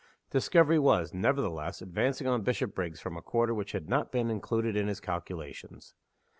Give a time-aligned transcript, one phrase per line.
[0.31, 4.87] Discovery was, nevertheless, advancing on Bishopriggs from a quarter which had not been included in
[4.87, 5.93] his calculations.